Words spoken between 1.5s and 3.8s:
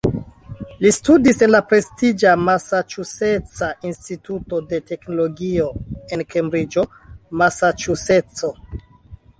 la prestiĝa "Masaĉuseca